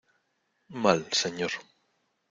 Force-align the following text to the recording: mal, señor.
mal, 0.83 0.99
señor. 1.21 1.51